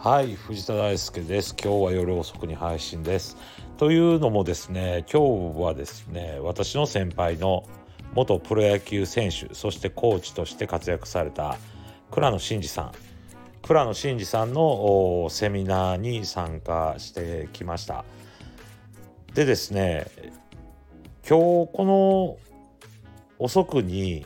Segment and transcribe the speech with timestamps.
[0.00, 1.56] はい藤田大輔です。
[1.60, 3.36] 今日は夜遅くに配信です。
[3.78, 7.64] というのもですね今日はですね私の先輩の
[8.14, 11.58] 元プロ野球選手そしてコーチとして活躍された
[12.12, 12.92] 倉野真二さん。
[13.62, 18.04] 倉野真二さんのセミナーに参加してきました。
[19.34, 20.06] でですね
[21.28, 22.38] 今日こ
[23.40, 24.24] の遅くに、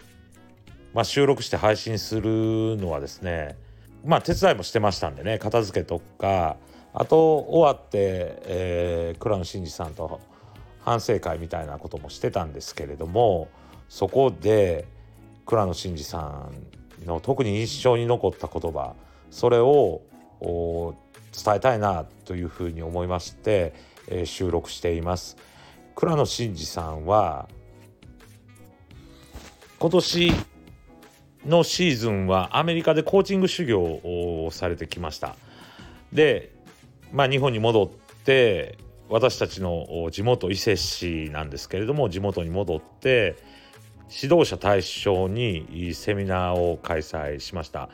[0.93, 3.57] まあ、収録して配信するのはですね
[4.05, 6.57] まあ手伝いもしてましたんでね片付けとか
[6.95, 10.21] あと終わって、えー、倉野真二さんと
[10.81, 13.49] 反省会みたいなこともしてたんですけれども
[13.89, 14.87] そこで
[15.47, 16.49] 倉野真二さ
[17.05, 18.95] んの特に印象に残った言葉
[19.31, 20.03] それを
[20.41, 23.75] 伝えたいなというふうに思いまして、
[24.09, 25.37] えー、収録しています。
[25.95, 27.49] 倉野真二さんは
[29.79, 30.33] 今年
[31.47, 35.37] のシーズンはアメリカでコーチング修行をされてきました。
[36.13, 36.53] で、
[37.13, 37.89] まあ、日本に戻っ
[38.25, 43.37] て私たちの地元伊勢市なんですけれども地元に戻って
[44.11, 47.89] 指導者対象にセミナーを開催しました。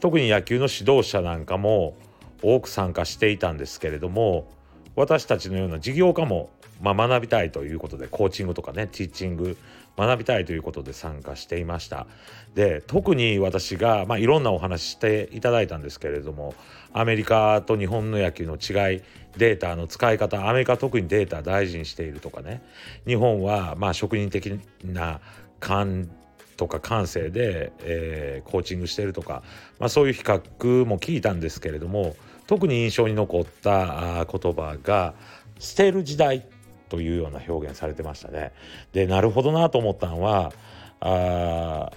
[0.00, 1.96] 特に野球の指導者なんかも
[2.42, 4.48] 多く参加していたんですけれども
[4.96, 6.50] 私たちのような事業家も
[6.82, 9.56] まあ、学びたいということでコーチングとかねティーチング
[9.96, 12.06] 学びたいということで参加していました。
[12.54, 16.54] で特に私が、まあ、いろんなお話していただいたんですけれども
[16.92, 19.02] アメリカと日本の野球の違い
[19.36, 22.62] データの使い方アメリカ特にデータ大事にしているとかね。
[23.06, 25.20] 日本はまあ職人的な
[25.60, 26.10] 感
[26.56, 29.42] とか感性で、えー、コーチングしてるとか、
[29.78, 32.14] まあ、そういう比較も聞いたんですけれども
[32.46, 35.14] 特に印象に残った言葉が
[35.58, 36.46] 「捨てる時代」
[36.92, 38.52] というような表現されてましたね。
[38.92, 40.52] でなるほどなと思ったのは
[41.00, 41.90] あ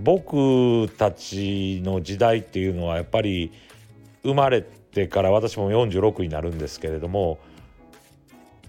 [0.00, 3.50] 僕たちの時代っていうのはやっぱり
[4.22, 7.40] 生まれてから私も46になるんですけれども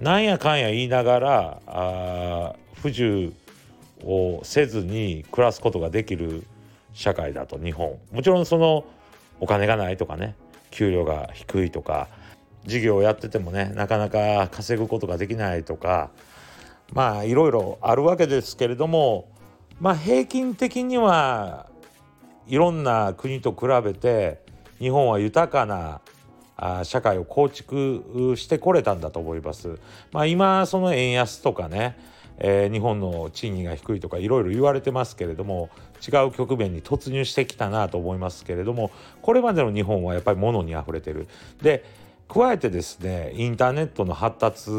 [0.02, 3.34] なんやかんや言いながらあ不自由
[4.04, 6.44] をせずに暮らすことができる
[6.94, 8.84] 社会だと日本もちろんその
[9.40, 10.34] お金がないとかね
[10.72, 12.08] 給料が低いとか
[12.68, 16.12] 事業をやっててもねなかなか稼ぐことができないとか
[16.94, 19.30] まあいろいろあるわけですけれども
[19.80, 21.68] まあ平均的には
[22.48, 24.40] いろんな国と比べて
[24.80, 26.02] 日本は豊かな
[26.84, 29.78] 社会を構築してこれたんだと思います。
[30.12, 31.98] まあ、今その円安とかね、
[32.40, 35.70] えー、日本の賃金が低いとかいろいろ言われてますけれども
[36.08, 38.92] 違う局面に突入してきたなと思いますけれども
[39.22, 41.28] これまでの日本はやっぱり物にあふれてる。
[41.62, 41.84] で
[42.28, 44.72] 加えてですねインターネットの発達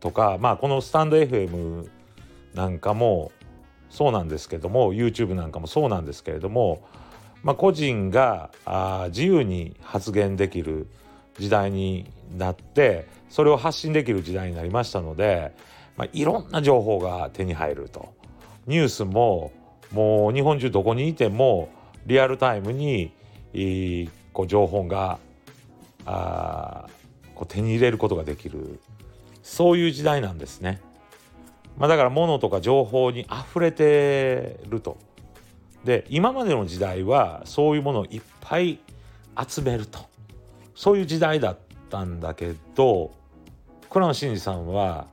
[0.00, 1.88] とかまあこのスタンド FM
[2.54, 3.32] なんかも
[3.90, 6.82] そうなんですけども YouTube なんかもそうなんですけれども、
[7.42, 10.86] まあ、個人があ自由に発言できる
[11.38, 15.52] 時代になってそれを発信できる時代になりましたので、
[15.96, 18.12] まあ、いろんな情報が手に入ると。
[18.66, 19.52] ニュースも
[19.90, 21.70] もう日本中どこにいても
[22.06, 23.12] リアルタイムに
[24.32, 25.18] こう情報が
[26.06, 26.88] あ
[27.34, 28.80] こう手に入れることができる
[29.42, 30.80] そういう時代なんですね。
[31.78, 34.98] まあ、だから物とか情報にあふれてると。
[35.84, 38.78] で今までの時代はそういうものをいっぱい
[39.48, 40.00] 集めると
[40.74, 43.12] そういう時代だったんだけど
[43.88, 45.06] 倉野真二さんは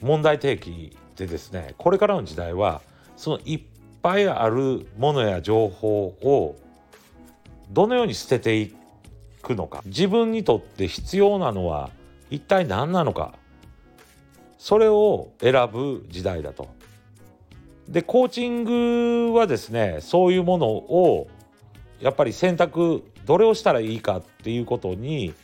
[0.00, 2.80] 問題提起でですねこれからの時代は
[3.16, 3.60] そのいっ
[4.02, 6.56] ぱいあるものや情報を
[7.70, 8.74] どのように捨ててい
[9.42, 11.90] くのか自分にとって必要なのは
[12.30, 13.34] 一体何なのか
[14.58, 16.68] それを選ぶ時代だと。
[17.88, 21.26] でコーチングはですねそういうものを
[22.00, 25.34] やっぱり選択どれをしたらいいかっていうことに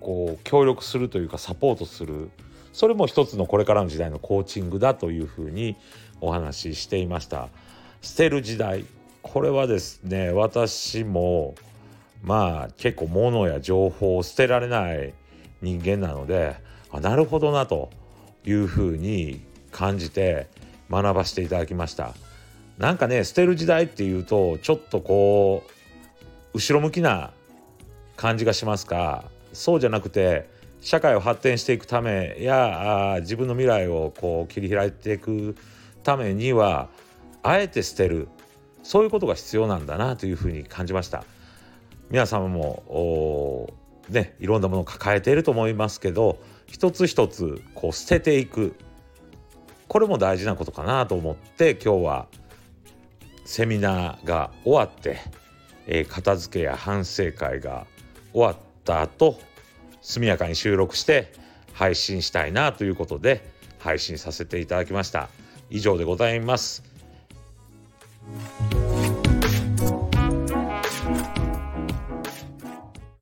[0.00, 2.30] こう協力するというかサポートする
[2.72, 5.76] それも一つのこれからの時代のコーチングだというふうに
[6.20, 7.48] お話ししていました。
[8.02, 8.84] 捨てる時代
[9.22, 11.54] これはですね私も
[12.22, 15.14] まあ結構物や情報を捨てられない
[15.62, 16.56] 人間なので
[16.90, 17.90] あなるほどなと
[18.44, 19.40] いうふうに
[19.70, 20.48] 感じて
[20.90, 22.14] 学ばせていただきました。
[22.78, 25.70] なんかね捨てる時代っていうとちょっとこう
[26.54, 27.30] 後ろ向きな
[28.16, 29.24] 感じがしますか。
[29.52, 30.48] そうじゃなくて
[30.80, 35.56] 社会を発展していくためやあ自分の未来をこう切り開いていく
[36.02, 36.88] ためには
[37.42, 38.28] あえて捨てる。
[38.82, 41.24] そういうことが必要なんだなというふうに感じました。
[42.10, 43.72] 皆様も
[44.08, 48.74] ねいろんなものを抱えていると思いますけど一つ一つこう捨てていく
[49.88, 52.26] これも大事なことかなと思って今日は
[53.44, 55.18] セミナーが終わって、
[55.86, 57.86] えー、片付けや反省会が
[58.32, 59.40] 終わった後
[60.00, 61.32] 速やかに収録して
[61.72, 63.48] 配信したいなということで
[63.78, 65.28] 配信させていただきました。
[65.70, 66.82] 以上でございます。